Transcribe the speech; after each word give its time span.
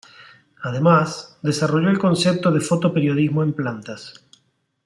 Además, 0.63 1.37
desarrolló 1.43 1.91
el 1.91 1.99
concepto 1.99 2.49
de 2.51 2.59
fotoperiodismo 2.59 3.43
en 3.43 3.53
plantas. 3.53 4.25